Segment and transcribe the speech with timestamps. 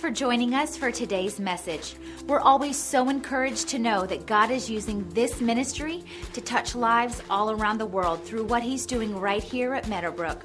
[0.00, 1.94] for joining us for today's message.
[2.26, 7.22] We're always so encouraged to know that God is using this ministry to touch lives
[7.28, 10.42] all around the world through what He's doing right here at Meadowbrook.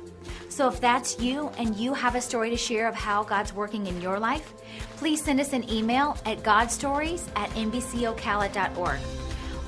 [0.49, 3.87] So if that's you and you have a story to share of how God's working
[3.87, 4.53] in your life,
[4.97, 8.99] please send us an email at godstories at nbcocala.org.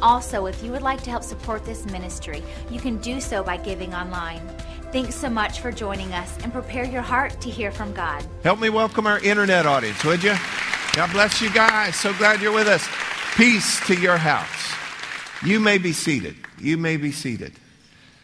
[0.02, 3.56] Also, if you would like to help support this ministry, you can do so by
[3.56, 4.42] giving online.
[4.94, 8.26] Thanks so much for joining us and prepare your heart to hear from God.
[8.44, 10.34] Help me welcome our internet audience, would you?
[10.94, 11.98] God bless you guys.
[11.98, 12.88] So glad you're with us.
[13.36, 14.48] Peace to your house.
[15.44, 16.38] You may be seated.
[16.58, 17.52] You may be seated.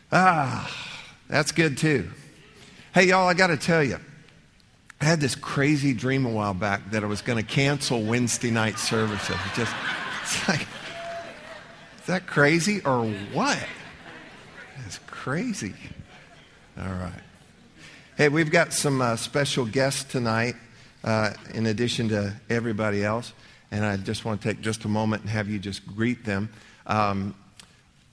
[0.10, 0.72] Ah,
[1.28, 2.10] that's good too.
[2.94, 4.00] Hey, y'all, I got to tell you,
[5.02, 8.52] I had this crazy dream a while back that I was going to cancel Wednesday
[8.52, 9.36] night services.
[9.36, 9.76] It just,
[10.22, 10.62] it's like,
[12.00, 13.60] is that crazy or what?
[14.78, 15.74] That's crazy.
[16.76, 17.22] All right.
[18.18, 20.56] Hey, we've got some uh, special guests tonight,
[21.04, 23.32] uh, in addition to everybody else.
[23.70, 26.50] And I just want to take just a moment and have you just greet them.
[26.88, 27.36] Um,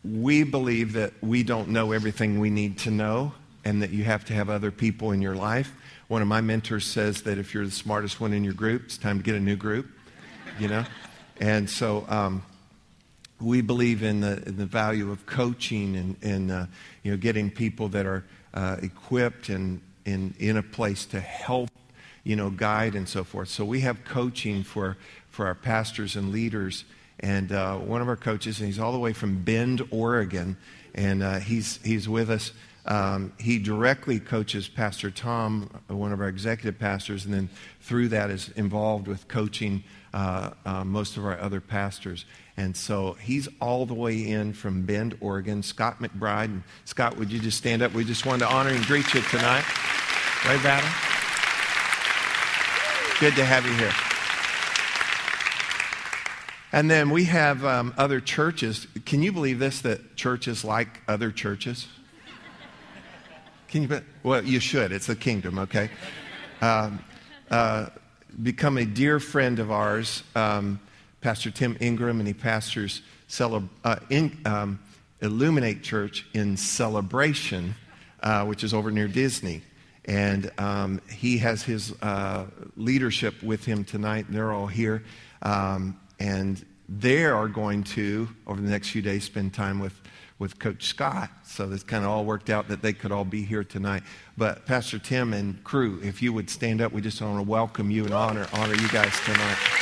[0.05, 3.33] we believe that we don't know everything we need to know
[3.64, 5.72] and that you have to have other people in your life.
[6.08, 8.98] One of my mentors says that if you're the smartest one in your group, it's
[8.98, 9.89] time to get a new group,
[10.58, 10.84] you know?
[11.41, 12.42] And so um,
[13.41, 16.67] we believe in the, in the, value of coaching and, and uh,
[17.02, 18.22] you know, getting people that are
[18.55, 21.70] uh, equipped and in, in a place to help,
[22.25, 23.48] you know, guide and so forth.
[23.48, 24.97] So we have coaching for,
[25.31, 26.84] for our pastors and leaders.
[27.20, 30.57] And uh, one of our coaches, and he's all the way from Bend, Oregon,
[30.95, 32.53] and uh, he's, he's with us.
[32.87, 37.51] Um, he directly coaches Pastor Tom, one of our executive pastors, and then
[37.83, 42.25] through that is involved with coaching uh, uh, most of our other pastors.
[42.61, 45.62] And so he's all the way in from Bend, Oregon.
[45.62, 46.44] Scott McBride.
[46.44, 47.94] And Scott, would you just stand up?
[47.94, 49.64] We just wanted to honor and greet you tonight.
[50.44, 50.91] Right, Battle?
[53.19, 53.92] Good to have you here.
[56.70, 58.86] And then we have um, other churches.
[59.06, 59.80] Can you believe this?
[59.80, 61.89] That churches like other churches?
[63.68, 64.02] Can you?
[64.23, 64.92] Well, you should.
[64.92, 65.89] It's the kingdom, okay?
[66.61, 67.02] Um,
[67.51, 67.86] uh,
[68.42, 70.24] become a dear friend of ours.
[70.35, 70.79] Um,
[71.20, 74.79] Pastor Tim Ingram, and he pastors celeb- uh, in, um,
[75.20, 77.75] Illuminate Church in Celebration,
[78.23, 79.63] uh, which is over near Disney.
[80.07, 84.27] And um, he has his uh, leadership with him tonight.
[84.30, 85.05] They're all here.
[85.42, 90.01] Um, and they are going to, over the next few days, spend time with,
[90.39, 91.30] with Coach Scott.
[91.45, 94.03] So it's kind of all worked out that they could all be here tonight.
[94.36, 97.91] But Pastor Tim and crew, if you would stand up, we just want to welcome
[97.91, 99.80] you and honor, honor you guys tonight.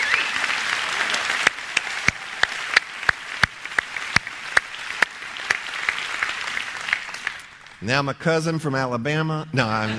[7.80, 9.46] Now my cousin from Alabama.
[9.52, 9.96] No, I'm,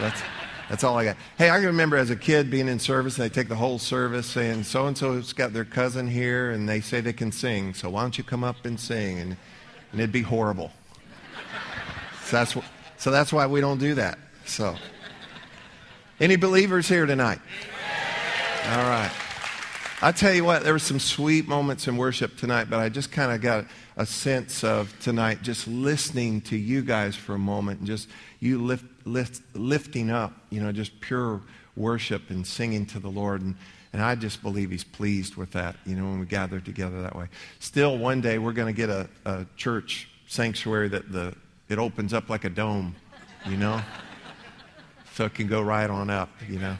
[0.00, 0.22] that's,
[0.68, 1.16] that's all I got.
[1.38, 4.26] Hey, I remember as a kid being in service, and they take the whole service
[4.26, 7.90] saying, so and so's got their cousin here, and they say they can sing, so
[7.90, 9.18] why don't you come up and sing?
[9.18, 9.36] And,
[9.92, 10.72] and it'd be horrible.
[12.24, 12.56] So that's,
[12.96, 14.18] so that's why we don't do that.
[14.44, 14.76] So,
[16.18, 17.40] any believers here tonight?
[18.66, 19.10] All right.
[20.02, 23.12] I tell you what, there were some sweet moments in worship tonight, but I just
[23.12, 23.66] kind of got
[23.98, 28.62] a sense of tonight just listening to you guys for a moment and just you
[28.62, 31.42] lift, lift, lifting up, you know, just pure
[31.76, 33.42] worship and singing to the Lord.
[33.42, 33.56] And,
[33.92, 37.14] and I just believe He's pleased with that, you know, when we gather together that
[37.14, 37.28] way.
[37.58, 41.34] Still, one day we're going to get a, a church sanctuary that the,
[41.68, 42.96] it opens up like a dome,
[43.44, 43.82] you know,
[45.12, 46.78] so it can go right on up, you know.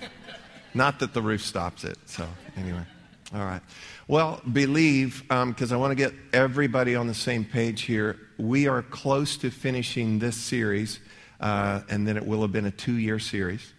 [0.72, 1.98] Not that the roof stops it.
[2.06, 2.26] So,
[2.56, 2.87] anyway.
[3.32, 3.62] All right.
[4.08, 8.18] Well, believe, because um, I want to get everybody on the same page here.
[8.38, 10.98] We are close to finishing this series,
[11.38, 13.72] uh, and then it will have been a two year series.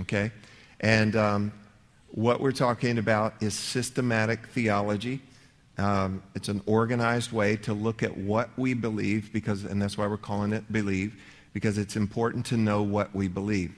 [0.00, 0.32] Okay?
[0.80, 1.52] And um,
[2.08, 5.20] what we're talking about is systematic theology.
[5.76, 10.08] Um, it's an organized way to look at what we believe, because, and that's why
[10.08, 11.22] we're calling it Believe,
[11.52, 13.72] because it's important to know what we believe.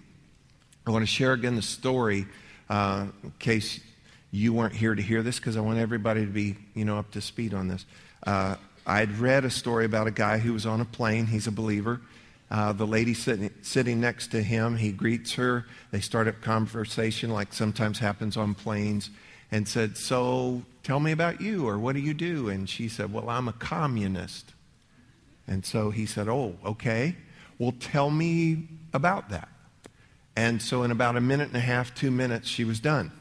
[0.86, 2.26] I want to share again the story
[2.70, 3.80] uh, in case
[4.30, 7.10] you weren't here to hear this because I want everybody to be, you know, up
[7.12, 7.84] to speed on this.
[8.24, 8.56] Uh,
[8.86, 11.26] I'd read a story about a guy who was on a plane.
[11.26, 12.00] He's a believer.
[12.50, 15.66] Uh, the lady sitting, sitting next to him, he greets her.
[15.92, 19.10] They start up conversation like sometimes happens on planes
[19.52, 22.48] and said, So tell me about you or what do you do?
[22.48, 24.52] And she said, Well, I'm a communist.
[25.46, 27.16] And so he said, Oh, okay.
[27.58, 29.48] Well, tell me about that.
[30.34, 33.12] And so in about a minute and a half, two minutes, she was done.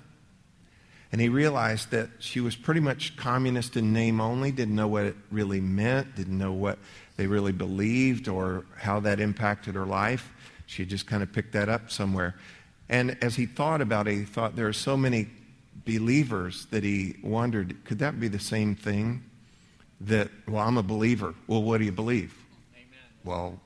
[1.11, 5.05] And he realized that she was pretty much communist in name only, didn't know what
[5.05, 6.77] it really meant, didn't know what
[7.17, 10.31] they really believed or how that impacted her life.
[10.67, 12.35] She just kind of picked that up somewhere.
[12.89, 15.27] And as he thought about it, he thought there are so many
[15.85, 19.23] believers that he wondered, could that be the same thing?
[20.01, 21.33] That, well, I'm a believer.
[21.47, 22.33] Well, what do you believe?
[22.73, 22.87] Amen.
[23.23, 23.59] Well,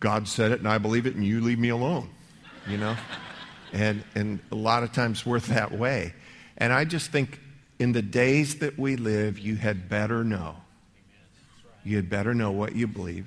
[0.00, 2.08] God said it and I believe it and you leave me alone,
[2.68, 2.96] you know?
[3.72, 6.14] and, and a lot of times we're that way.
[6.58, 7.40] And I just think
[7.78, 10.56] in the days that we live, you had better know.
[11.84, 13.26] You had better know what you believe,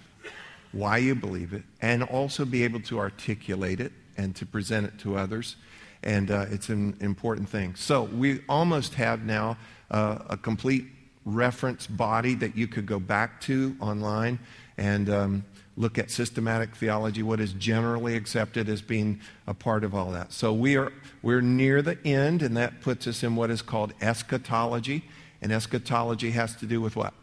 [0.71, 4.99] why you believe it, and also be able to articulate it and to present it
[4.99, 5.55] to others.
[6.03, 7.75] And uh, it's an important thing.
[7.75, 9.57] So we almost have now
[9.91, 10.85] uh, a complete
[11.25, 14.39] reference body that you could go back to online
[14.77, 15.45] and um,
[15.77, 20.33] look at systematic theology, what is generally accepted as being a part of all that.
[20.33, 20.91] So we are
[21.21, 25.03] we're near the end, and that puts us in what is called eschatology.
[25.41, 27.13] And eschatology has to do with what?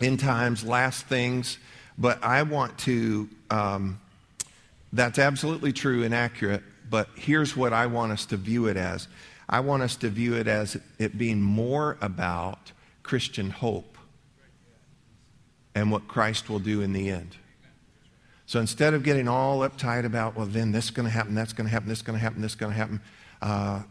[0.00, 1.58] End times, last things.
[1.96, 4.00] But I want to um,
[4.92, 9.08] that's absolutely true and accurate, but here's what I want us to view it as.
[9.48, 12.72] I want us to view it as it being more about
[13.02, 13.91] Christian hope
[15.74, 17.36] and what Christ will do in the end.
[18.46, 21.52] So instead of getting all uptight about, well, then this is going to happen, that's
[21.52, 23.00] going to happen, this is going to happen, this is going to happen,
[23.40, 23.82] uh,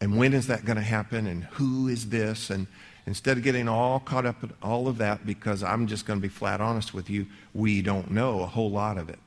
[0.00, 2.66] and when is that going to happen, and who is this, and
[3.06, 6.22] instead of getting all caught up in all of that, because I'm just going to
[6.22, 9.18] be flat honest with you, we don't know a whole lot of it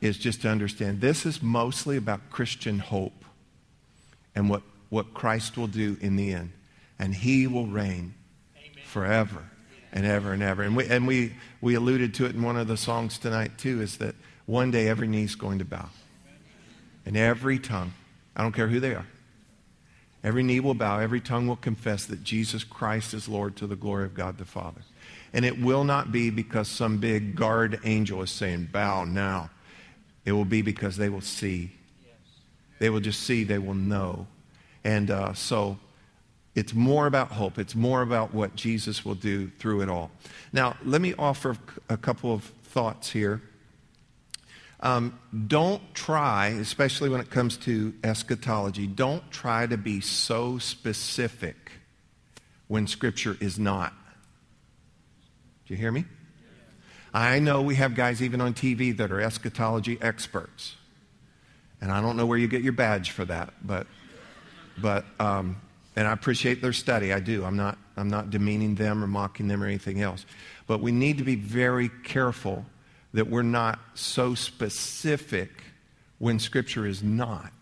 [0.00, 3.24] is just to understand this is mostly about Christian hope
[4.34, 6.52] and what, what Christ will do in the end.
[6.98, 8.14] And he will reign
[8.56, 8.84] Amen.
[8.84, 9.49] forever
[9.92, 10.62] and ever and ever.
[10.62, 13.80] And, we, and we, we alluded to it in one of the songs tonight, too,
[13.80, 14.14] is that
[14.46, 15.88] one day every knee is going to bow.
[17.06, 17.92] And every tongue,
[18.36, 19.06] I don't care who they are,
[20.22, 23.76] every knee will bow, every tongue will confess that Jesus Christ is Lord to the
[23.76, 24.82] glory of God the Father.
[25.32, 29.50] And it will not be because some big guard angel is saying, bow now.
[30.24, 31.72] It will be because they will see.
[32.78, 34.26] They will just see, they will know.
[34.84, 35.78] And uh, so
[36.54, 37.58] it's more about hope.
[37.58, 40.10] It's more about what Jesus will do through it all.
[40.52, 41.56] Now, let me offer
[41.88, 43.40] a couple of thoughts here.
[44.80, 51.72] Um, don't try, especially when it comes to eschatology, don't try to be so specific
[52.66, 53.92] when Scripture is not.
[55.66, 56.04] Do you hear me?
[57.12, 60.76] I know we have guys even on TV that are eschatology experts.
[61.80, 63.86] And I don't know where you get your badge for that, but,
[64.78, 65.60] but um,
[66.00, 67.12] and I appreciate their study.
[67.12, 67.44] I do.
[67.44, 70.24] I'm not, I'm not demeaning them or mocking them or anything else.
[70.66, 72.64] But we need to be very careful
[73.12, 75.50] that we're not so specific
[76.16, 77.52] when Scripture is not.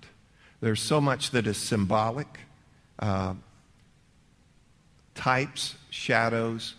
[0.61, 2.29] There's so much that is symbolic,
[3.01, 3.35] uh,
[5.17, 6.77] types, shadows,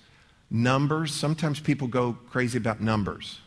[0.51, 3.39] Numbers, sometimes people go crazy about numbers.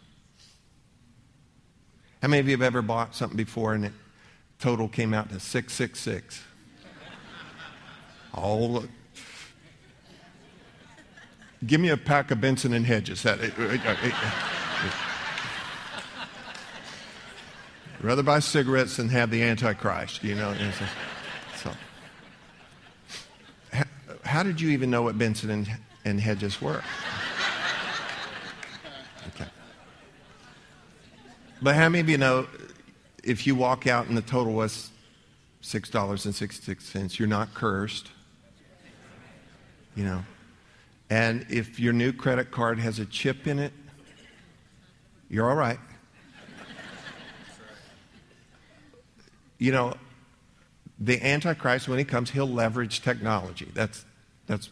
[2.20, 3.92] How many of you have ever bought something before and it
[4.60, 6.44] total came out to 666?
[8.34, 8.84] All
[11.64, 13.22] Give me a pack of Benson and Hedges.
[13.22, 14.14] That, it, it, it,
[18.00, 20.56] rather buy cigarettes than have the Antichrist, you know.
[21.56, 21.70] So,
[23.72, 23.84] how,
[24.24, 25.70] how did you even know what Benson and
[26.04, 26.82] and hedges were?
[29.28, 29.48] Okay.
[31.60, 32.48] But how many of you know
[33.22, 34.90] if you walk out and the total was
[35.62, 38.10] $6.66, you're not cursed?
[39.94, 40.24] You know?
[41.10, 43.72] And if your new credit card has a chip in it,
[45.28, 45.78] you're all right.
[49.58, 49.94] You know,
[50.98, 53.68] the Antichrist, when he comes, he'll leverage technology.
[53.74, 54.04] That's,
[54.46, 54.70] that's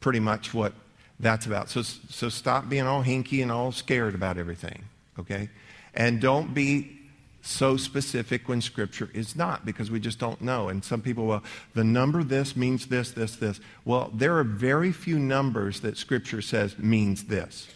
[0.00, 0.72] pretty much what
[1.20, 1.70] that's about.
[1.70, 4.84] So, so stop being all hinky and all scared about everything,
[5.18, 5.50] okay?
[5.94, 6.98] And don't be
[7.46, 10.68] so specific when Scripture is not, because we just don't know.
[10.68, 11.42] And some people, well,
[11.74, 13.60] the number this means this, this, this.
[13.84, 17.68] Well, there are very few numbers that Scripture says means this.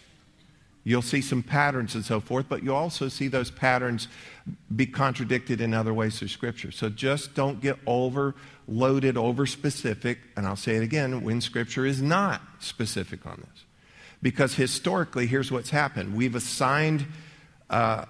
[0.83, 4.07] You'll see some patterns and so forth, but you also see those patterns
[4.75, 6.71] be contradicted in other ways through Scripture.
[6.71, 8.33] So just don't get over
[8.67, 13.63] loaded, over specific, and I'll say it again, when Scripture is not specific on this.
[14.23, 17.05] Because historically, here's what's happened we've assigned
[17.69, 18.05] uh,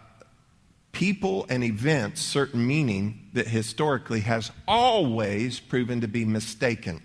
[0.91, 7.01] people and events certain meaning that historically has always proven to be mistaken.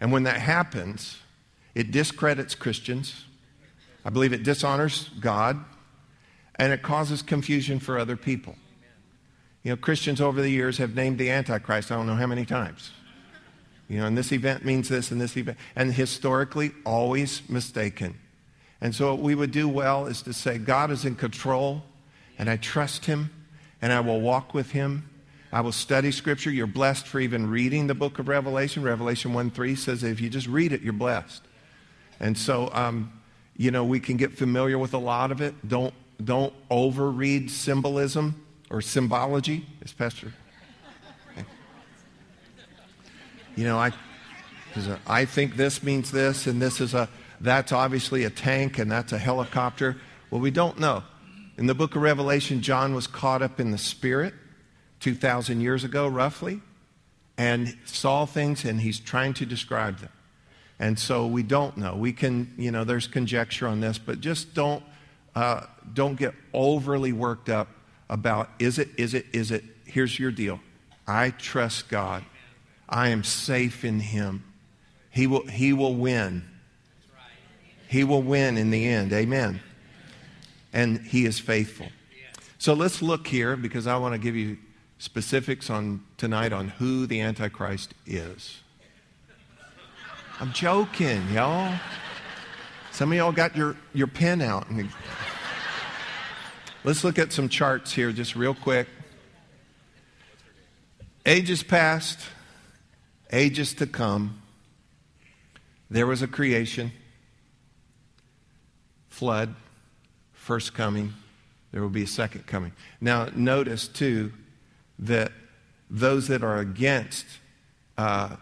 [0.00, 1.18] And when that happens,
[1.74, 3.24] it discredits Christians.
[4.04, 5.64] I believe it dishonors God,
[6.56, 8.56] and it causes confusion for other people.
[9.62, 12.44] You know, Christians over the years have named the Antichrist, I don't know how many
[12.44, 12.92] times.
[13.88, 15.58] You know, and this event means this and this event.
[15.74, 18.16] And historically, always mistaken.
[18.80, 21.82] And so, what we would do well is to say, God is in control,
[22.38, 23.30] and I trust Him,
[23.80, 25.08] and I will walk with him.
[25.52, 26.50] I will study Scripture.
[26.50, 28.82] You're blessed for even reading the book of Revelation.
[28.82, 31.42] Revelation 1 3 says if you just read it, you're blessed.
[32.18, 33.12] And so, um,
[33.56, 35.54] you know, we can get familiar with a lot of it.
[35.66, 40.32] Don't, don't overread symbolism or symbology, as Pastor.
[43.54, 43.92] You know, I,
[44.76, 47.08] a, I think this means this, and this is a,
[47.40, 49.96] that's obviously a tank, and that's a helicopter.
[50.30, 51.04] Well, we don't know.
[51.58, 54.34] In the book of Revelation, John was caught up in the Spirit
[55.00, 56.60] 2,000 years ago, roughly,
[57.38, 60.10] and saw things, and he's trying to describe them.
[60.78, 61.94] And so we don't know.
[61.96, 64.82] We can, you know, there's conjecture on this, but just don't,
[65.34, 65.62] uh,
[65.94, 67.68] don't get overly worked up
[68.10, 69.64] about is it, is it, is it.
[69.84, 70.60] Here's your deal
[71.06, 72.24] I trust God.
[72.88, 74.44] I am safe in Him.
[75.10, 76.46] He will, he will win.
[77.88, 79.12] He will win in the end.
[79.12, 79.60] Amen.
[80.76, 81.88] And He is faithful.
[82.58, 84.58] So let's look here because I want to give you
[84.98, 88.60] specifics on tonight on who the Antichrist is.
[90.38, 91.74] I'm joking, y'all.
[92.92, 94.66] Some of y'all got your, your pen out.
[96.84, 98.86] Let's look at some charts here just real quick.
[101.24, 102.20] Ages past,
[103.32, 104.42] ages to come,
[105.90, 106.92] there was a creation,
[109.08, 109.54] flood,
[110.46, 111.12] first coming,
[111.72, 112.70] there will be a second coming.
[113.00, 114.32] Now, notice too
[115.00, 115.32] that
[115.90, 117.26] those that are against
[117.98, 118.36] uh,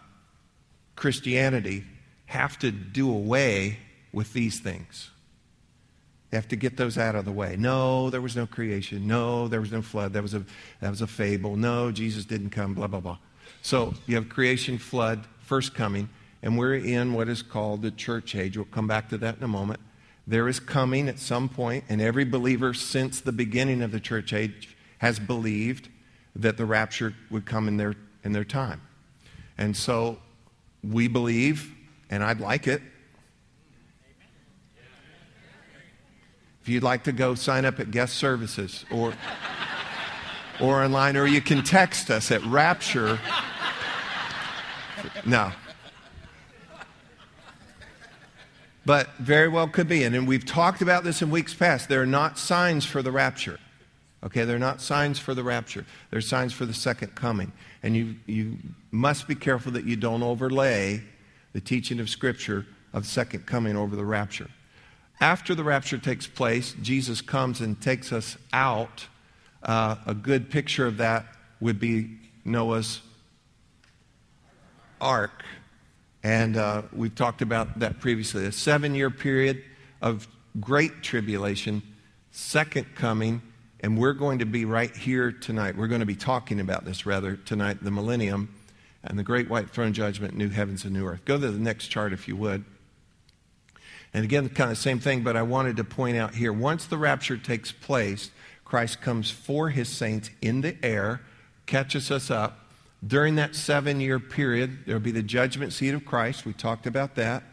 [0.95, 1.83] Christianity
[2.27, 3.79] have to do away
[4.13, 5.09] with these things.
[6.29, 7.55] They have to get those out of the way.
[7.57, 9.07] No, there was no creation.
[9.07, 10.13] No, there was no flood.
[10.13, 10.45] That was a,
[10.81, 11.55] that was a fable.
[11.55, 13.17] No, Jesus didn't come, blah, blah, blah.
[13.63, 16.09] So you have creation, flood, first coming,
[16.43, 18.57] and we're in what is called the church age.
[18.57, 19.79] We'll come back to that in a moment.
[20.27, 24.33] There is coming at some point, and every believer since the beginning of the church
[24.33, 25.89] age has believed
[26.35, 28.81] that the rapture would come in their, in their time.
[29.57, 30.17] And so
[30.83, 31.71] we believe,
[32.09, 32.81] and I'd like it.
[36.61, 39.13] If you'd like to go sign up at guest services or,
[40.59, 43.19] or online, or you can text us at Rapture.
[45.25, 45.51] No.
[48.85, 50.03] But very well could be.
[50.03, 51.89] And we've talked about this in weeks past.
[51.89, 53.59] They're not signs for the rapture.
[54.23, 55.85] Okay, they're not signs for the rapture.
[56.09, 57.51] They're signs for the second coming.
[57.83, 58.57] And you, you
[58.91, 61.03] must be careful that you don't overlay
[61.53, 64.49] the teaching of Scripture of second coming over the rapture.
[65.21, 69.07] After the rapture takes place, Jesus comes and takes us out.
[69.63, 71.25] Uh, a good picture of that
[71.59, 73.01] would be Noah's
[74.99, 75.43] ark.
[76.25, 78.47] And uh, we've talked about that previously.
[78.47, 79.61] A seven year period
[80.01, 80.27] of
[80.59, 81.83] great tribulation,
[82.31, 83.43] second coming,
[83.81, 85.77] and we're going to be right here tonight.
[85.77, 88.55] We're going to be talking about this rather tonight, the millennium
[89.03, 91.23] and the great white throne judgment, new heavens and new earth.
[91.25, 92.65] Go to the next chart if you would.
[94.11, 96.97] And again, kind of same thing, but I wanted to point out here once the
[96.97, 98.31] rapture takes place,
[98.63, 101.21] Christ comes for his saints in the air,
[101.67, 102.64] catches us up.
[103.05, 106.45] During that seven year period, there will be the judgment seat of Christ.
[106.45, 107.43] We talked about that.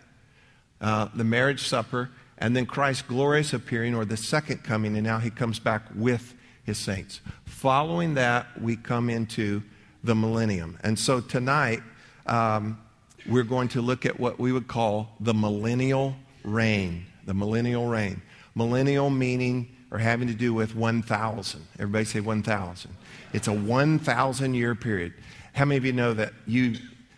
[0.80, 2.10] Uh, the marriage supper
[2.42, 6.34] and then Christ's glorious appearing, or the second coming, and now he comes back with
[6.64, 7.20] his saints.
[7.44, 9.62] Following that, we come into
[10.02, 10.76] the millennium.
[10.82, 11.82] And so tonight,
[12.26, 12.80] um,
[13.28, 17.06] we're going to look at what we would call the millennial reign.
[17.26, 18.22] The millennial reign.
[18.56, 21.64] Millennial meaning or having to do with 1,000.
[21.78, 22.90] Everybody say 1,000.
[23.32, 25.14] It's a 1,000 year period.
[25.52, 26.76] How many of you know that you,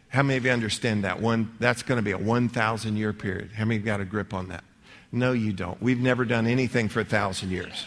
[0.08, 1.20] how many of you understand that?
[1.20, 3.50] One, that's going to be a 1,000 year period.
[3.52, 4.64] How many got a grip on that?
[5.12, 5.80] No, you don't.
[5.80, 7.86] We've never done anything for a thousand years.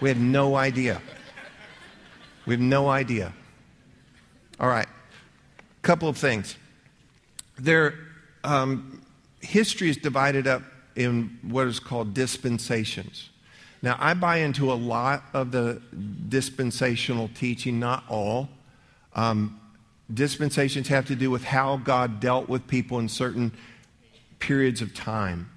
[0.00, 1.00] We have no idea.
[2.46, 3.32] We have no idea.
[4.58, 4.88] All right.
[5.82, 6.56] Couple of things.
[7.58, 7.94] There,
[8.44, 9.02] um,
[9.40, 10.62] history is divided up
[10.96, 13.30] in what is called dispensations.
[13.82, 15.80] Now, I buy into a lot of the
[16.28, 18.48] dispensational teaching, not all.
[19.14, 19.59] Um,
[20.12, 23.52] dispensations have to do with how God dealt with people in certain
[24.38, 25.50] periods of time.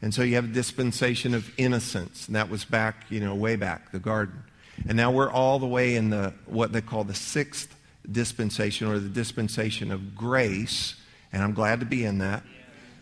[0.00, 3.56] And so you have a dispensation of innocence, and that was back, you know, way
[3.56, 4.42] back, the garden.
[4.88, 7.74] And now we're all the way in the what they call the sixth
[8.10, 10.96] dispensation or the dispensation of grace,
[11.32, 12.42] and I'm glad to be in that.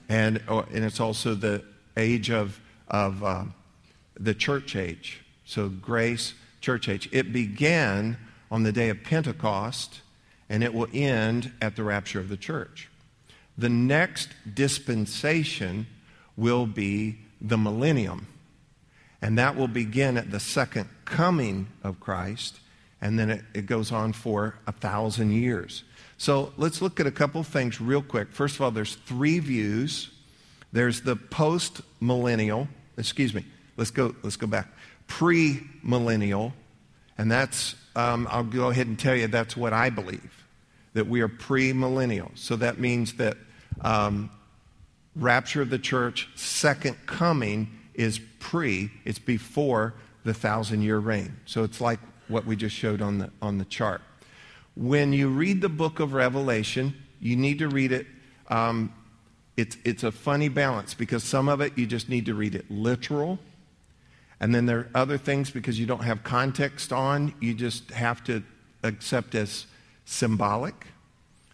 [0.08, 1.64] And, oh, and it's also the
[1.96, 3.44] age of, of uh,
[4.18, 5.22] the church age.
[5.44, 7.08] So grace, church age.
[7.12, 8.18] It began
[8.50, 10.00] on the day of Pentecost,
[10.50, 12.90] and it will end at the rapture of the church.
[13.56, 15.86] The next dispensation
[16.36, 18.26] will be the millennium.
[19.22, 22.60] And that will begin at the second coming of Christ
[23.00, 25.84] and then it, it goes on for a thousand years.
[26.18, 28.30] So let's look at a couple things real quick.
[28.30, 30.10] First of all, there's three views.
[30.72, 33.44] There's the post millennial, excuse me,
[33.76, 34.68] let's go, let's go back.
[35.06, 36.52] Pre millennial,
[37.18, 40.39] and that's, um, I'll go ahead and tell you that's what I believe,
[40.92, 42.30] that we are pre millennial.
[42.34, 43.36] So that means that
[43.82, 44.30] um,
[45.16, 49.94] rapture of the church, second coming, is pre, it's before
[50.24, 51.36] the thousand year reign.
[51.46, 54.02] So it's like what we just showed on the, on the chart.
[54.76, 58.06] When you read the book of Revelation, you need to read it.
[58.48, 58.94] Um,
[59.56, 62.70] it's, it's a funny balance because some of it you just need to read it
[62.70, 63.38] literal.
[64.40, 68.24] And then there are other things because you don't have context on, you just have
[68.24, 68.42] to
[68.82, 69.66] accept as
[70.10, 70.88] symbolic.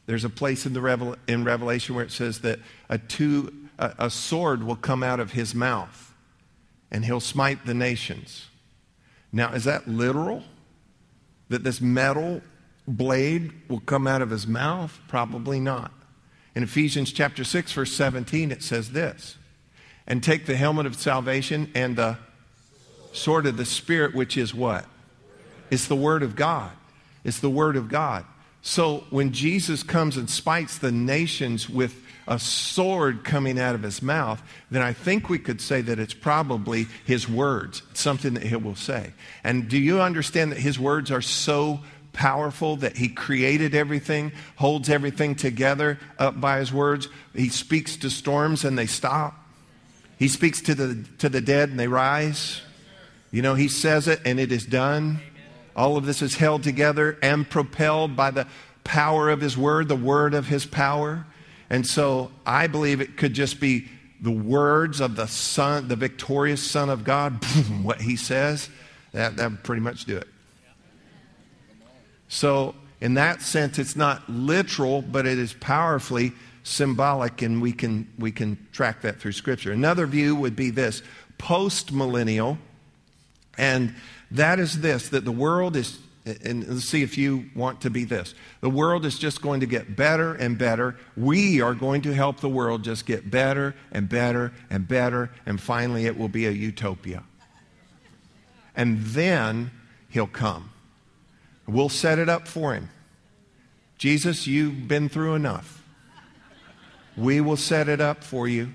[0.06, 2.58] There's a place in, the Revel- in Revelation where it says that
[2.88, 6.14] a, two, a, a sword will come out of his mouth
[6.90, 8.46] and he'll smite the nations.
[9.32, 10.42] Now, is that literal?
[11.48, 12.40] That this metal
[12.88, 14.98] blade will come out of his mouth?
[15.06, 15.92] Probably not.
[16.54, 19.36] In Ephesians chapter 6, verse 17, it says this
[20.06, 22.16] And take the helmet of salvation and the
[23.12, 24.86] sword of the Spirit, which is what?
[25.70, 26.70] It's the Word of God.
[27.22, 28.24] It's the Word of God.
[28.66, 34.02] So when Jesus comes and spites the nations with a sword coming out of his
[34.02, 34.42] mouth,
[34.72, 38.74] then I think we could say that it's probably his words, something that he will
[38.74, 39.12] say.
[39.44, 41.78] And do you understand that his words are so
[42.12, 47.06] powerful that he created everything, holds everything together up by his words?
[47.36, 49.36] He speaks to storms and they stop.
[50.18, 52.62] He speaks to the, to the dead and they rise.
[53.30, 55.20] You know, he says it and it is done.
[55.76, 58.46] All of this is held together and propelled by the
[58.82, 61.26] power of his word, the word of his power.
[61.68, 63.88] And so I believe it could just be
[64.20, 68.70] the words of the Son, the victorious Son of God, boom, what he says,
[69.12, 70.28] that, that would pretty much do it.
[72.28, 76.32] So, in that sense, it's not literal, but it is powerfully
[76.64, 79.70] symbolic, and we can, we can track that through Scripture.
[79.70, 81.02] Another view would be this
[81.38, 82.58] post millennial,
[83.58, 83.94] and
[84.30, 88.04] that is this that the world is and let's see if you want to be
[88.04, 88.34] this.
[88.60, 90.96] The world is just going to get better and better.
[91.16, 95.60] We are going to help the world just get better and better and better, and
[95.60, 97.22] finally it will be a utopia.
[98.74, 99.70] And then
[100.08, 100.70] he'll come.
[101.66, 102.90] We'll set it up for him.
[103.96, 105.82] Jesus, you've been through enough.
[107.16, 108.72] We will set it up for you,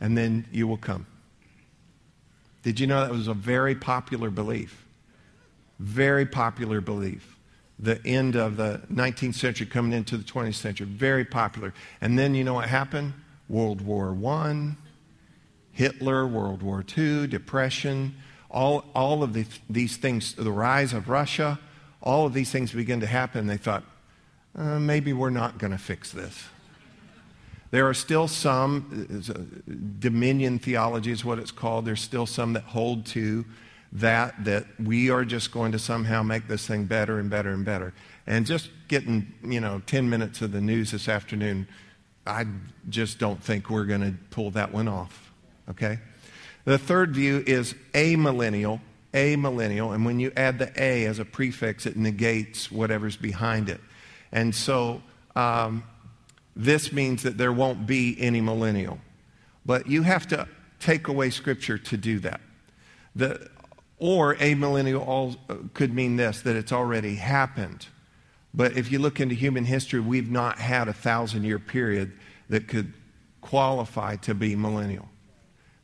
[0.00, 1.06] and then you will come.
[2.64, 4.84] Did you know that was a very popular belief?
[5.78, 7.36] Very popular belief.
[7.78, 10.86] The end of the 19th century coming into the 20th century.
[10.86, 11.72] Very popular.
[12.00, 13.14] And then you know what happened?
[13.48, 14.74] World War I,
[15.72, 18.16] Hitler, World War II, Depression,
[18.50, 21.58] all, all of the, these things, the rise of Russia,
[22.02, 23.46] all of these things began to happen.
[23.46, 23.84] They thought,
[24.56, 26.44] uh, maybe we're not going to fix this.
[27.70, 29.32] There are still some, uh,
[29.98, 31.84] dominion theology is what it's called.
[31.84, 33.44] There's still some that hold to
[33.92, 37.64] that that we are just going to somehow make this thing better and better and
[37.64, 37.94] better.
[38.26, 41.66] And just getting, you know, 10 minutes of the news this afternoon,
[42.26, 42.44] I
[42.90, 45.32] just don't think we're going to pull that one off.
[45.70, 45.98] Okay?
[46.64, 48.80] The third view is amillennial,
[49.14, 53.70] a millennial, and when you add the a as a prefix, it negates whatever's behind
[53.70, 53.80] it.
[54.32, 55.02] And so
[55.34, 55.82] um,
[56.54, 58.98] this means that there won't be any millennial.
[59.64, 60.46] But you have to
[60.80, 62.42] take away scripture to do that.
[63.16, 63.48] The,
[63.98, 67.86] or amillennial uh, could mean this that it's already happened.
[68.54, 72.12] But if you look into human history, we've not had a thousand year period
[72.48, 72.92] that could
[73.40, 75.08] qualify to be millennial.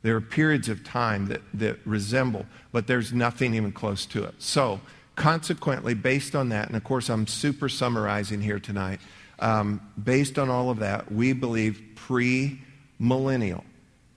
[0.01, 4.35] There are periods of time that, that resemble, but there's nothing even close to it.
[4.37, 4.79] So,
[5.15, 8.99] consequently, based on that, and of course, I'm super summarizing here tonight,
[9.39, 12.59] um, based on all of that, we believe pre
[12.99, 13.63] millennial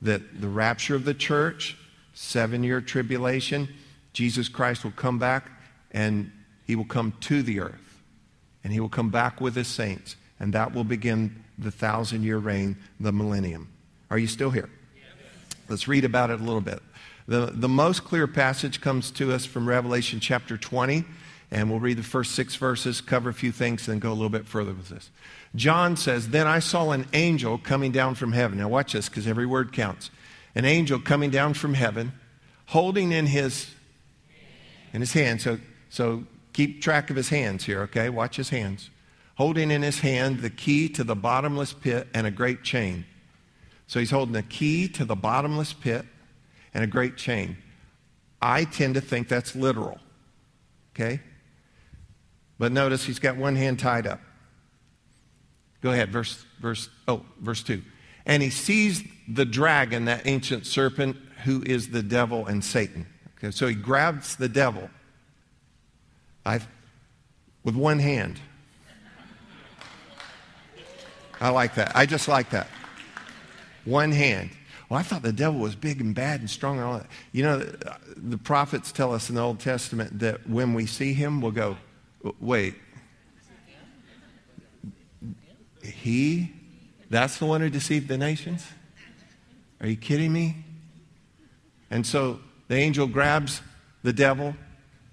[0.03, 1.77] that the rapture of the church,
[2.13, 3.69] seven year tribulation,
[4.19, 5.49] Jesus Christ will come back
[5.93, 6.33] and
[6.67, 8.03] he will come to the earth.
[8.65, 10.17] And he will come back with his saints.
[10.41, 13.69] And that will begin the thousand year reign, the millennium.
[14.11, 14.71] Are you still here?
[15.69, 16.81] Let's read about it a little bit.
[17.29, 21.05] The, the most clear passage comes to us from Revelation chapter 20.
[21.53, 24.15] And we'll read the first six verses, cover a few things, and then go a
[24.19, 25.11] little bit further with this.
[25.55, 28.59] John says, Then I saw an angel coming down from heaven.
[28.59, 30.11] Now, watch this because every word counts.
[30.57, 32.15] An angel coming down from heaven,
[32.67, 33.71] holding in his
[34.93, 35.41] in his hand.
[35.41, 35.59] So,
[35.91, 38.09] so keep track of his hands here, okay?
[38.09, 38.91] Watch his hands.
[39.37, 43.05] Holding in his hand the key to the bottomless pit and a great chain.
[43.87, 46.05] So he's holding a key to the bottomless pit
[46.75, 47.57] and a great chain.
[48.41, 49.99] I tend to think that's literal,
[50.95, 51.21] okay?
[52.59, 54.21] But notice he's got one hand tied up.
[55.81, 57.83] Go ahead, verse, verse, oh, verse 2.
[58.27, 63.07] And he sees the dragon, that ancient serpent, who is the devil and Satan.
[63.39, 64.91] Okay, so he grabs the devil
[66.45, 66.61] I,
[67.63, 68.41] with one hand.
[71.41, 71.93] I like that.
[71.95, 72.67] I just like that.
[73.85, 74.51] One hand.
[74.89, 77.07] Well, I thought the devil was big and bad and strong and all that.
[77.31, 77.59] You know,
[78.17, 81.77] the prophets tell us in the Old Testament that when we see him, we'll go,
[82.41, 82.75] wait.
[85.83, 86.53] He?
[87.09, 88.67] That's the one who deceived the nations?
[89.81, 90.57] Are you kidding me?
[91.91, 93.63] And so the angel grabs
[94.03, 94.55] the devil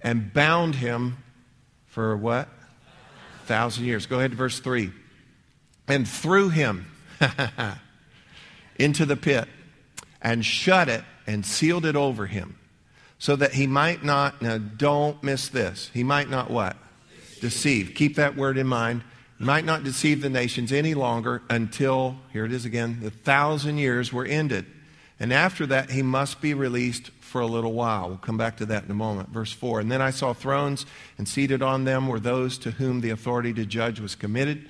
[0.01, 1.17] and bound him
[1.87, 2.47] for what?
[3.43, 4.05] A thousand years.
[4.05, 4.91] Go ahead to verse 3.
[5.87, 6.85] And threw him
[8.77, 9.47] into the pit
[10.21, 12.57] and shut it and sealed it over him
[13.17, 16.75] so that he might not, now don't miss this, he might not what?
[17.39, 17.93] Deceive.
[17.95, 19.03] Keep that word in mind.
[19.37, 24.13] Might not deceive the nations any longer until, here it is again, the thousand years
[24.13, 24.65] were ended.
[25.19, 28.09] And after that, he must be released for a little while.
[28.09, 29.29] We'll come back to that in a moment.
[29.29, 30.85] Verse 4 And then I saw thrones,
[31.17, 34.69] and seated on them were those to whom the authority to judge was committed.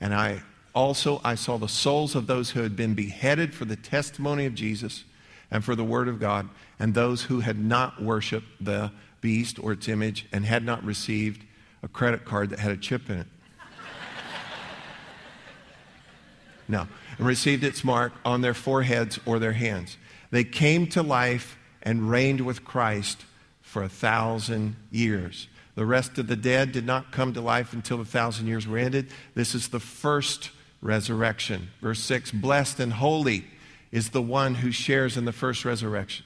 [0.00, 0.42] And I
[0.74, 4.54] also I saw the souls of those who had been beheaded for the testimony of
[4.54, 5.04] Jesus
[5.50, 9.72] and for the word of God, and those who had not worshiped the beast or
[9.72, 11.44] its image and had not received
[11.82, 13.26] a credit card that had a chip in it.
[16.68, 19.96] No, and received its mark on their foreheads or their hands.
[20.30, 23.24] They came to life and reigned with Christ
[23.62, 25.48] for a thousand years.
[25.76, 28.78] The rest of the dead did not come to life until the thousand years were
[28.78, 29.10] ended.
[29.34, 30.50] This is the first
[30.80, 31.68] resurrection.
[31.80, 33.44] Verse 6 Blessed and holy
[33.92, 36.24] is the one who shares in the first resurrection.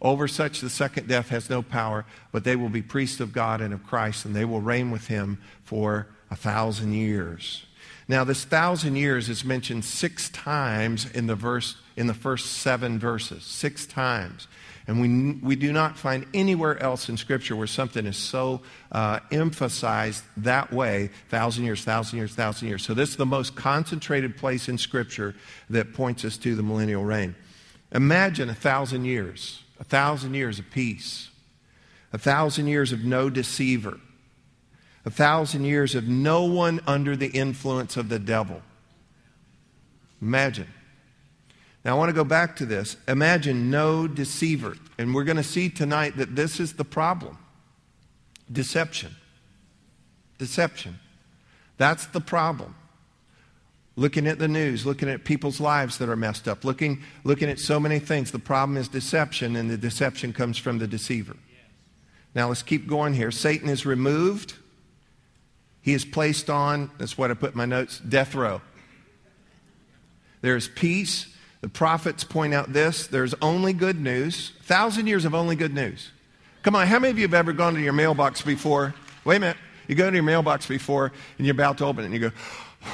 [0.00, 3.60] Over such, the second death has no power, but they will be priests of God
[3.60, 7.64] and of Christ, and they will reign with him for a thousand years.
[8.08, 12.98] Now, this thousand years is mentioned six times in the verse in the first seven
[12.98, 13.44] verses.
[13.44, 14.48] Six times.
[14.86, 19.20] And we, we do not find anywhere else in Scripture where something is so uh,
[19.30, 22.82] emphasized that way thousand years, thousand years, thousand years.
[22.84, 25.34] So, this is the most concentrated place in Scripture
[25.70, 27.34] that points us to the millennial reign.
[27.92, 31.30] Imagine a thousand years, a thousand years of peace,
[32.12, 34.00] a thousand years of no deceiver,
[35.04, 38.62] a thousand years of no one under the influence of the devil.
[40.20, 40.68] Imagine.
[41.84, 42.96] Now, I want to go back to this.
[43.08, 44.76] Imagine no deceiver.
[44.98, 47.38] And we're going to see tonight that this is the problem
[48.50, 49.16] deception.
[50.38, 50.98] Deception.
[51.78, 52.76] That's the problem.
[53.96, 57.58] Looking at the news, looking at people's lives that are messed up, looking, looking at
[57.58, 58.30] so many things.
[58.30, 61.36] The problem is deception, and the deception comes from the deceiver.
[62.34, 63.30] Now, let's keep going here.
[63.30, 64.54] Satan is removed.
[65.82, 68.62] He is placed on, that's what I put in my notes, death row.
[70.40, 75.24] There is peace the prophets point out this there's only good news, a thousand years
[75.24, 76.10] of only good news.
[76.62, 78.94] Come on, how many of you have ever gone to your mailbox before?
[79.24, 79.56] Wait a minute.
[79.88, 82.30] You go to your mailbox before and you're about to open it and you go,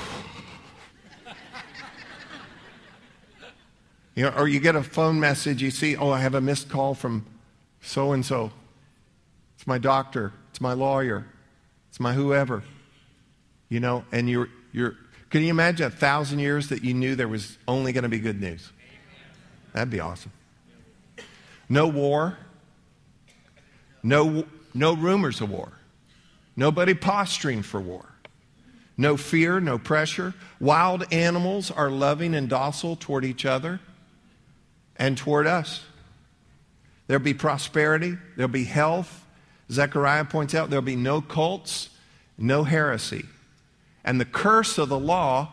[4.14, 6.68] you know, or you get a phone message, you see, oh, I have a missed
[6.68, 7.24] call from
[7.81, 8.53] so and so.
[9.57, 11.27] It's my doctor, it's my lawyer,
[11.88, 12.62] it's my whoever.
[13.69, 14.97] You know, and you're, you're,
[15.31, 18.19] can you imagine a thousand years that you knew there was only going to be
[18.19, 18.71] good news?
[19.73, 20.33] That'd be awesome.
[21.69, 22.39] No war.
[24.03, 25.73] No, no rumors of war.
[26.57, 28.07] Nobody posturing for war.
[28.97, 30.35] No fear, no pressure.
[30.59, 33.81] Wild animals are loving and docile toward each other
[34.97, 35.85] and toward us.
[37.07, 39.25] There'll be prosperity, there'll be health.
[39.71, 41.91] Zechariah points out there'll be no cults,
[42.39, 43.27] no heresy
[44.05, 45.51] and the curse of the law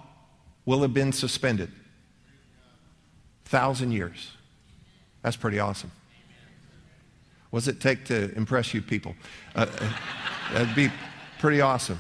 [0.66, 1.72] will have been suspended.
[3.46, 4.32] Thousand years.
[5.22, 5.92] That's pretty awesome.
[7.50, 9.16] What does it take to impress you people?
[9.56, 9.94] Uh, uh,
[10.54, 10.92] that'd be
[11.40, 12.00] pretty awesome.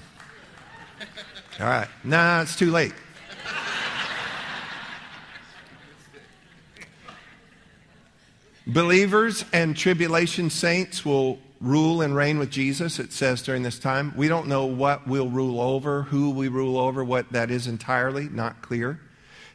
[1.60, 1.88] All right.
[2.03, 2.93] Nah, it's too late.
[8.67, 14.13] Believers and tribulation saints will rule and reign with Jesus, it says during this time.
[14.15, 18.29] We don't know what we'll rule over, who we rule over, what that is entirely,
[18.29, 18.99] not clear.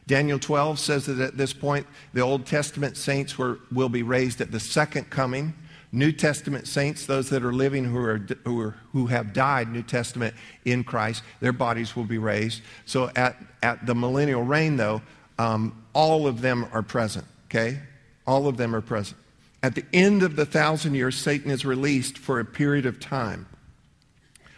[0.07, 4.41] Daniel 12 says that at this point, the Old Testament saints were, will be raised
[4.41, 5.53] at the second coming.
[5.91, 9.83] New Testament saints, those that are living who, are, who, are, who have died, New
[9.83, 10.33] Testament
[10.65, 12.61] in Christ, their bodies will be raised.
[12.85, 15.01] So at, at the millennial reign, though,
[15.37, 17.79] um, all of them are present, okay?
[18.25, 19.17] All of them are present.
[19.63, 23.47] At the end of the thousand years, Satan is released for a period of time.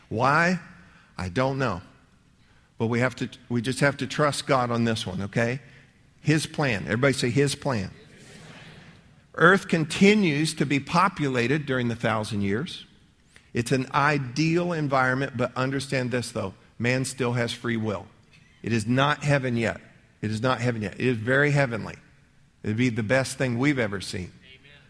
[0.10, 0.60] Why?
[1.18, 1.82] I don't know.
[2.78, 5.60] But we, have to, we just have to trust God on this one, okay?
[6.22, 6.84] His plan.
[6.86, 7.92] Everybody say His plan.
[9.36, 12.86] Earth continues to be populated during the thousand years.
[13.54, 18.06] It's an ideal environment, but understand this though man still has free will.
[18.62, 19.80] It is not heaven yet.
[20.22, 20.96] It is not heaven yet.
[20.96, 21.96] It is very heavenly.
[22.63, 24.32] It would be the best thing we've ever seen.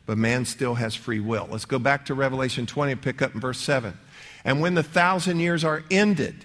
[0.05, 1.47] But man still has free will.
[1.49, 3.97] Let's go back to Revelation 20 and pick up in verse 7.
[4.43, 6.43] And when the thousand years are ended,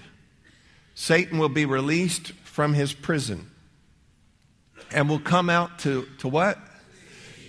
[0.94, 3.51] Satan will be released from his prison
[4.92, 6.59] and will come out to, to what?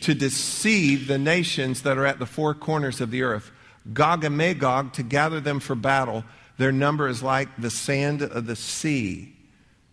[0.02, 3.52] To deceive the nations that are at the four corners of the earth.
[3.94, 6.24] Gog and Magog to gather them for battle.
[6.58, 9.34] Their number is like the sand of the sea.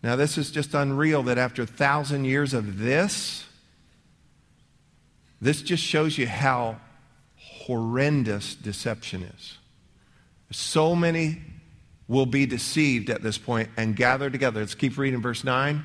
[0.03, 3.46] Now, this is just unreal that after a thousand years of this,
[5.39, 6.77] this just shows you how
[7.35, 9.57] horrendous deception is.
[10.51, 11.41] So many
[12.07, 14.61] will be deceived at this point and gather together.
[14.61, 15.83] Let's keep reading verse 9.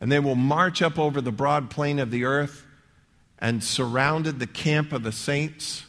[0.00, 2.64] And they will march up over the broad plain of the earth
[3.38, 5.84] and surrounded the camp of the saints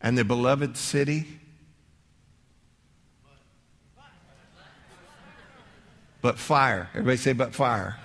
[0.00, 1.26] and the beloved city.
[6.20, 6.88] But fire.
[6.92, 7.98] Everybody say, but fire.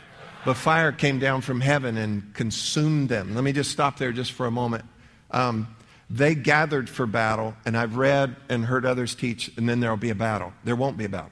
[0.43, 3.35] But fire came down from heaven and consumed them.
[3.35, 4.85] Let me just stop there just for a moment.
[5.29, 5.75] Um,
[6.09, 10.09] they gathered for battle, and I've read and heard others teach, and then there'll be
[10.09, 10.51] a battle.
[10.63, 11.31] There won't be a battle.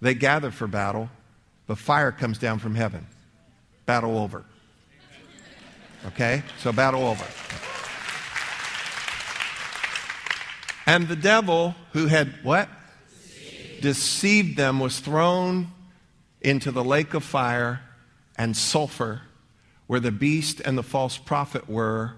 [0.00, 1.08] They gather for battle,
[1.66, 3.06] but fire comes down from heaven.
[3.86, 4.44] Battle over.
[6.08, 6.42] Okay?
[6.58, 7.24] So, battle over.
[10.86, 12.68] And the devil who had what?
[13.08, 15.72] Deceived, Deceived them was thrown
[16.46, 17.80] into the lake of fire
[18.38, 19.20] and sulfur
[19.88, 22.12] where the beast and the false prophet were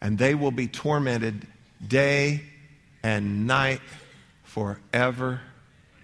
[0.00, 1.44] and they will be tormented
[1.86, 2.42] day
[3.02, 3.80] and night
[4.44, 5.40] forever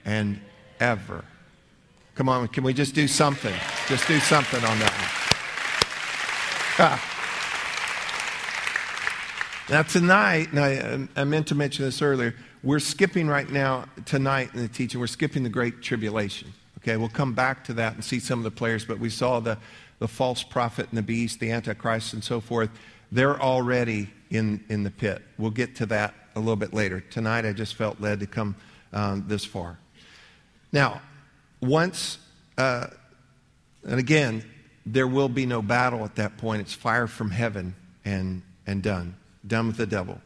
[0.04, 0.40] and
[0.80, 1.24] ever.
[2.16, 3.54] Come on, can we just do something?
[3.86, 5.08] Just do something on that one.
[6.88, 7.08] Ah.
[9.70, 14.50] Now, tonight, and I, I meant to mention this earlier, we're skipping right now, tonight
[14.52, 16.52] in the teaching, we're skipping the Great Tribulation.
[16.82, 19.38] Okay, we'll come back to that and see some of the players, but we saw
[19.38, 19.56] the,
[20.00, 22.70] the false prophet and the beast, the Antichrist, and so forth.
[23.12, 25.22] They're already in, in the pit.
[25.38, 27.00] We'll get to that a little bit later.
[27.00, 28.56] Tonight, I just felt led to come
[28.92, 29.78] um, this far.
[30.72, 31.02] Now,
[31.60, 32.18] once,
[32.58, 32.88] uh,
[33.84, 34.44] and again,
[34.84, 36.62] there will be no battle at that point.
[36.62, 39.14] It's fire from heaven and, and done.
[39.46, 40.20] Done with the devil.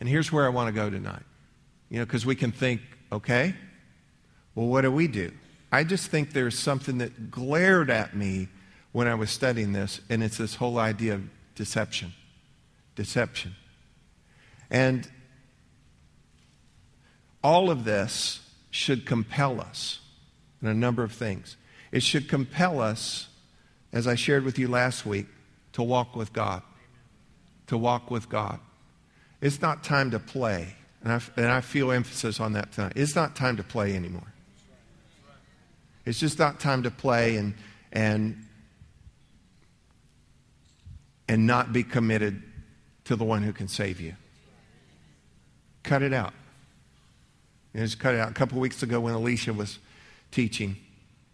[0.00, 1.22] And here's where I want to go tonight.
[1.88, 2.80] You know, because we can think,
[3.12, 3.54] okay,
[4.56, 5.30] well, what do we do?
[5.70, 8.48] I just think there's something that glared at me
[8.92, 12.14] when I was studying this, and it's this whole idea of deception.
[12.96, 13.54] Deception.
[14.70, 15.08] And
[17.42, 20.00] all of this should compel us
[20.62, 21.56] in a number of things.
[21.92, 23.28] It should compel us,
[23.92, 25.26] as I shared with you last week,
[25.74, 26.62] to walk with God.
[27.68, 28.58] To walk with God.
[29.40, 30.74] It's not time to play.
[31.02, 32.94] And I, and I feel emphasis on that tonight.
[32.96, 34.32] It's not time to play anymore.
[36.08, 37.52] It's just not time to play and,
[37.92, 38.42] and
[41.28, 42.42] and not be committed
[43.04, 44.14] to the one who can save you.
[45.82, 46.32] Cut it out.
[47.74, 48.30] Know, just cut it out.
[48.30, 49.78] A couple weeks ago when Alicia was
[50.30, 50.76] teaching,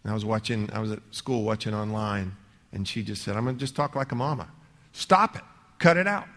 [0.03, 2.35] I was watching, I was at school watching online,
[2.73, 4.49] and she just said, I'm going to just talk like a mama.
[4.91, 5.41] Stop it.
[5.79, 6.27] Cut it out.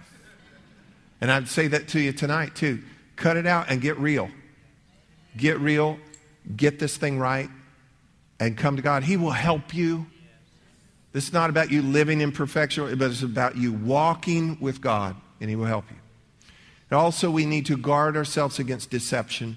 [1.21, 2.81] And I'd say that to you tonight, too.
[3.17, 4.31] Cut it out and get real.
[5.37, 5.99] Get real.
[6.57, 7.51] Get this thing right
[8.41, 9.03] and come to God.
[9.03, 10.07] He will help you.
[11.13, 15.17] This is not about you living in perfection, but it's about you walking with God,
[15.41, 15.97] and He will help you.
[16.91, 19.57] And also, we need to guard ourselves against deception.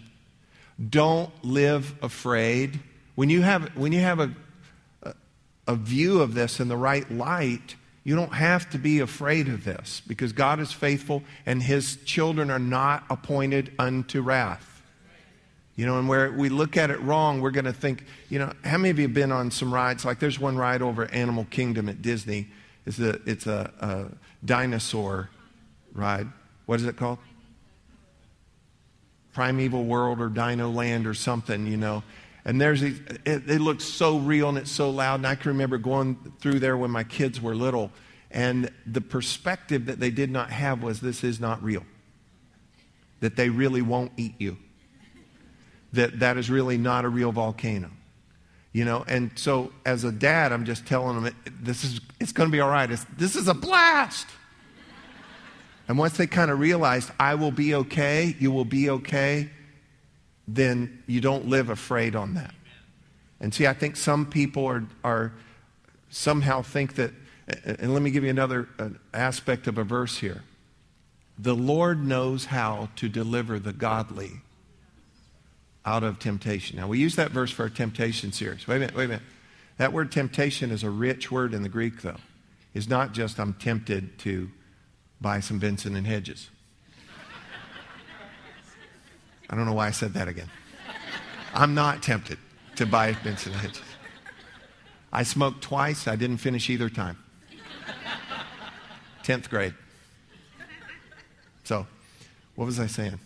[0.90, 2.80] Don't live afraid.
[3.16, 4.32] When you have, when you have a,
[5.04, 5.14] a,
[5.68, 9.64] a view of this in the right light, you don't have to be afraid of
[9.64, 14.71] this because God is faithful and His children are not appointed unto wrath.
[15.82, 18.54] You know, and where we look at it wrong, we're going to think, you know,
[18.64, 20.06] how many of you have been on some rides?
[20.06, 22.50] Like there's one ride over Animal Kingdom at Disney.
[22.86, 25.32] It's a, it's a, a dinosaur
[25.92, 26.28] ride.
[26.68, 27.18] What is it called?
[29.34, 32.04] Primeval World or Dino Land or something, you know.
[32.46, 35.16] And there's these, it, it looks so real and it's so loud.
[35.16, 37.90] And I can remember going through there when my kids were little.
[38.30, 41.84] And the perspective that they did not have was this is not real.
[43.22, 44.60] That they really won't eat you
[45.94, 47.90] that that is really not a real volcano.
[48.74, 52.50] You know, and so as a dad, I'm just telling them this is it's going
[52.50, 52.90] to be all right.
[52.90, 54.28] It's, this is a blast.
[55.88, 59.50] And once they kind of realized, I will be okay, you will be okay,
[60.48, 62.54] then you don't live afraid on that.
[63.42, 65.34] And see, I think some people are, are
[66.10, 67.12] somehow think that,
[67.66, 70.44] and let me give you another uh, aspect of a verse here.
[71.38, 74.42] The Lord knows how to deliver the godly
[75.86, 76.78] out of temptation.
[76.78, 78.68] Now, we use that verse for our temptation series.
[78.68, 79.24] Wait a minute, wait a minute.
[79.78, 82.18] That word temptation is a rich word in the Greek, though.
[82.74, 84.50] It's not just I'm tempted to
[85.20, 86.50] buy some Benson and Hedges.
[89.50, 90.50] I don't know why I said that again.
[91.54, 92.38] I'm not tempted
[92.78, 93.82] to buy Benson and Hedges.
[95.12, 96.08] I smoked twice.
[96.08, 97.18] I didn't finish either time.
[99.24, 99.74] 10th grade.
[101.64, 101.86] So,
[102.56, 103.20] what was I saying?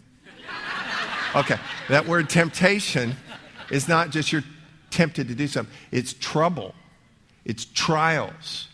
[1.35, 1.57] Okay,
[1.89, 3.15] that word temptation
[3.69, 4.43] is not just you're
[4.89, 6.73] tempted to do something, it's trouble,
[7.43, 8.69] it's trials.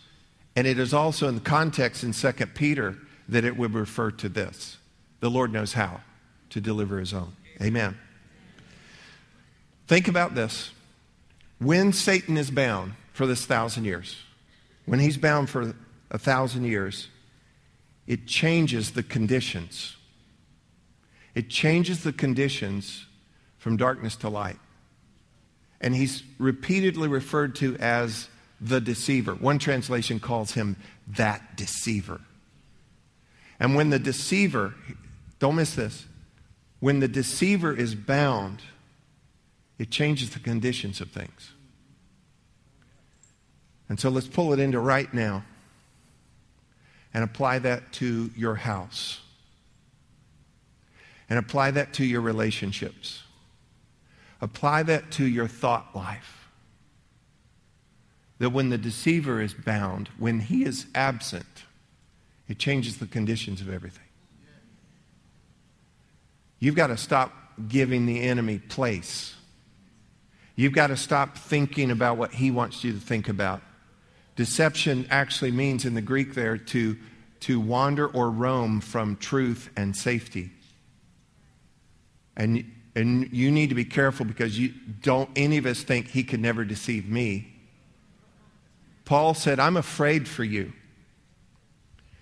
[0.54, 2.96] And it is also in the context in 2 Peter
[3.28, 4.76] that it would refer to this.
[5.20, 6.00] The Lord knows how
[6.50, 7.32] to deliver his own.
[7.60, 7.96] Amen.
[9.86, 10.70] Think about this.
[11.58, 14.16] When Satan is bound for this thousand years,
[14.84, 15.74] when he's bound for
[16.10, 17.08] a thousand years,
[18.06, 19.96] it changes the conditions.
[21.34, 23.06] It changes the conditions
[23.58, 24.58] from darkness to light.
[25.80, 28.28] And he's repeatedly referred to as
[28.60, 29.34] the deceiver.
[29.34, 30.76] One translation calls him
[31.08, 32.20] that deceiver.
[33.58, 34.74] And when the deceiver,
[35.38, 36.06] don't miss this,
[36.80, 38.60] when the deceiver is bound,
[39.78, 41.52] it changes the conditions of things.
[43.88, 45.44] And so let's pull it into right now
[47.12, 49.20] and apply that to your house.
[51.32, 53.22] And apply that to your relationships.
[54.42, 56.50] Apply that to your thought life.
[58.38, 61.64] That when the deceiver is bound, when he is absent,
[62.48, 64.04] it changes the conditions of everything.
[66.58, 67.32] You've got to stop
[67.66, 69.34] giving the enemy place.
[70.54, 73.62] You've got to stop thinking about what he wants you to think about.
[74.36, 76.98] Deception actually means in the Greek there to,
[77.40, 80.50] to wander or roam from truth and safety.
[82.36, 86.24] And, and you need to be careful because you don't any of us think he
[86.24, 87.52] could never deceive me.
[89.04, 90.72] Paul said, I'm afraid for you.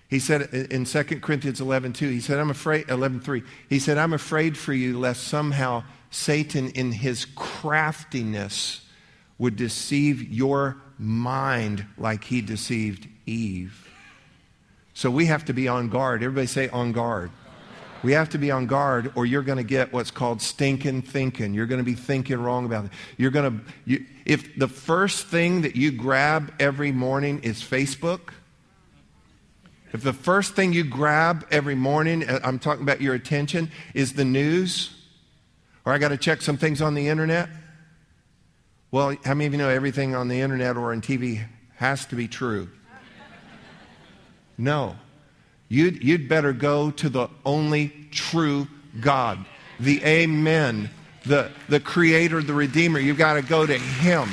[0.09, 3.97] He said in 2 Corinthians 11, 2, he said, I'm afraid, 11, 3, he said,
[3.97, 8.81] I'm afraid for you lest somehow Satan in his craftiness
[9.37, 13.89] would deceive your mind like he deceived Eve.
[14.93, 16.21] So we have to be on guard.
[16.21, 17.31] Everybody say on guard.
[18.03, 21.53] We have to be on guard, or you're going to get what's called stinking thinking.
[21.53, 22.91] You're going to be thinking wrong about it.
[23.17, 28.31] You're going to, you, if the first thing that you grab every morning is Facebook,
[29.93, 34.13] if the first thing you grab every morning, uh, I'm talking about your attention, is
[34.13, 34.91] the news,
[35.85, 37.49] or I got to check some things on the internet,
[38.89, 42.15] well, how many of you know everything on the internet or on TV has to
[42.15, 42.69] be true?
[44.57, 44.95] No.
[45.71, 48.67] You'd, you'd better go to the only true
[48.99, 49.45] God,
[49.79, 50.89] the Amen,
[51.25, 52.99] the, the Creator, the Redeemer.
[52.99, 54.27] You've got to go to Him.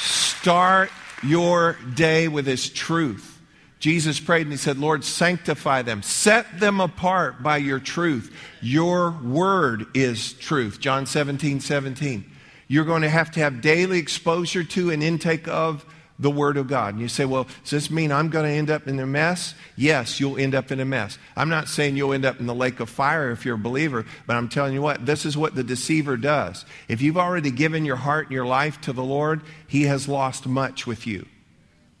[0.00, 0.90] Start
[1.22, 3.40] your day with His truth.
[3.78, 6.02] Jesus prayed and he said, Lord, sanctify them.
[6.02, 8.36] Set them apart by your truth.
[8.60, 10.78] Your word is truth.
[10.78, 12.30] John 17, 17.
[12.66, 15.86] You're going to have to have daily exposure to and intake of
[16.18, 16.94] the Word of God.
[16.94, 19.54] And you say, well, does this mean I'm going to end up in a mess?
[19.76, 21.18] Yes, you'll end up in a mess.
[21.36, 24.04] I'm not saying you'll end up in the lake of fire if you're a believer,
[24.26, 26.64] but I'm telling you what, this is what the deceiver does.
[26.88, 30.46] If you've already given your heart and your life to the Lord, He has lost
[30.46, 31.26] much with you.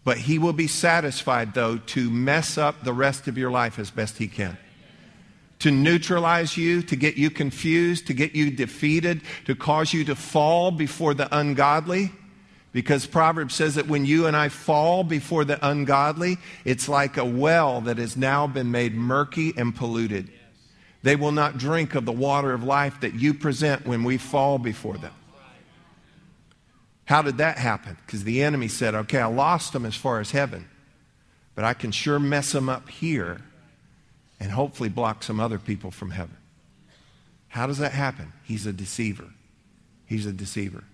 [0.08, 3.90] But he will be satisfied, though, to mess up the rest of your life as
[3.90, 4.56] best he can.
[5.58, 10.14] To neutralize you, to get you confused, to get you defeated, to cause you to
[10.14, 12.10] fall before the ungodly.
[12.72, 17.24] Because Proverbs says that when you and I fall before the ungodly, it's like a
[17.24, 20.30] well that has now been made murky and polluted.
[21.02, 24.58] They will not drink of the water of life that you present when we fall
[24.58, 25.12] before them.
[27.06, 27.96] How did that happen?
[28.04, 30.68] Because the enemy said, okay, I lost them as far as heaven,
[31.54, 33.40] but I can sure mess them up here
[34.38, 36.36] and hopefully block some other people from heaven.
[37.48, 38.34] How does that happen?
[38.44, 39.30] He's a deceiver.
[40.04, 40.84] He's a deceiver.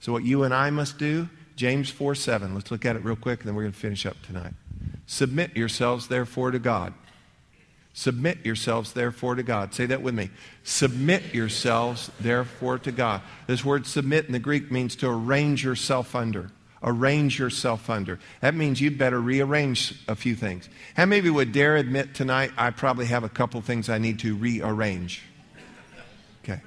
[0.00, 3.16] So, what you and I must do, James 4 7, let's look at it real
[3.16, 4.54] quick and then we're going to finish up tonight.
[5.06, 6.94] Submit yourselves, therefore, to God.
[7.92, 9.74] Submit yourselves, therefore, to God.
[9.74, 10.30] Say that with me.
[10.62, 13.20] Submit yourselves, therefore, to God.
[13.46, 16.50] This word submit in the Greek means to arrange yourself under.
[16.82, 18.18] arrange yourself under.
[18.40, 20.66] That means you'd better rearrange a few things.
[20.96, 24.34] How maybe would dare admit tonight I probably have a couple things I need to
[24.34, 25.22] rearrange?
[26.42, 26.62] Okay.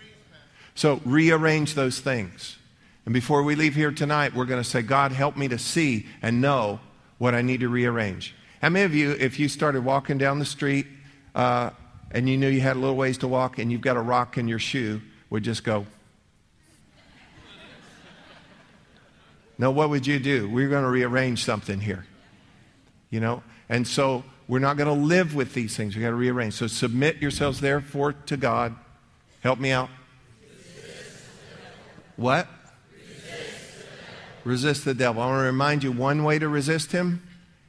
[0.75, 2.57] So rearrange those things.
[3.06, 6.08] And before we leave here tonight, we're going to say, God, help me to see
[6.22, 6.80] and know
[7.18, 8.34] what I need to rearrange.
[8.62, 10.88] How many of you, if you started walking down the street
[11.36, 11.72] uh,
[12.12, 14.38] and you knew you had a little ways to walk and you've got a rock
[14.38, 15.86] in your shoe, would just go,
[19.58, 20.49] No, what would you do?
[20.49, 22.06] We're going to rearrange something here.
[23.10, 23.43] You know?
[23.70, 25.95] And so we're not going to live with these things.
[25.95, 26.56] We've got to rearrange.
[26.56, 28.76] So submit yourselves, therefore, to God.
[29.41, 29.89] Help me out.
[32.16, 32.47] What?
[34.44, 35.22] Resist the devil.
[35.22, 37.22] I want to remind you one way to resist him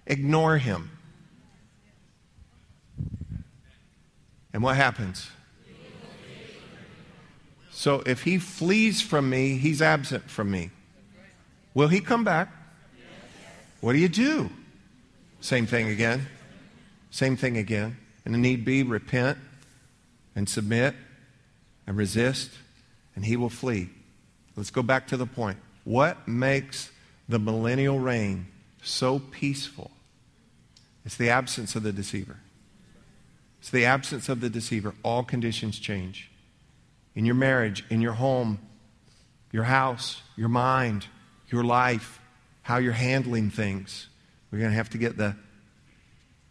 [0.06, 0.90] ignore him.
[4.52, 5.30] And what happens?
[7.72, 10.70] So if he flees from me, he's absent from me.
[11.74, 12.48] Will he come back?
[13.80, 14.48] What do you do?
[15.40, 16.26] Same thing again.
[17.10, 17.96] Same thing again.
[18.24, 19.38] And need be, repent
[20.36, 20.94] and submit
[21.86, 22.50] and resist,
[23.14, 23.90] and he will flee.
[24.56, 25.58] Let's go back to the point.
[25.84, 26.90] What makes
[27.28, 28.46] the millennial reign
[28.82, 29.90] so peaceful?
[31.04, 32.38] It's the absence of the deceiver.
[33.60, 34.94] It's the absence of the deceiver.
[35.02, 36.30] All conditions change.
[37.14, 38.58] In your marriage, in your home,
[39.52, 41.06] your house, your mind,
[41.48, 42.20] your life,
[42.62, 44.08] how you're handling things.
[44.50, 45.36] We're going to have to get the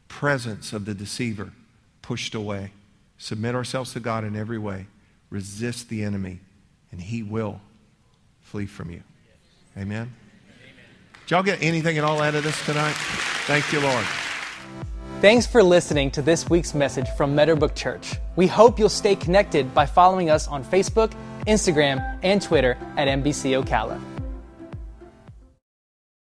[0.07, 1.51] presence of the deceiver
[2.01, 2.71] pushed away.
[3.17, 4.87] Submit ourselves to God in every way.
[5.29, 6.39] Resist the enemy,
[6.91, 7.61] and he will
[8.41, 9.03] flee from you.
[9.77, 10.13] Amen?
[11.21, 12.93] Did y'all get anything at all out of this tonight?
[13.47, 14.05] Thank you, Lord.
[15.21, 18.15] Thanks for listening to this week's message from Meadowbrook Church.
[18.35, 21.13] We hope you'll stay connected by following us on Facebook,
[21.47, 24.12] Instagram, and Twitter at MBC Ocala.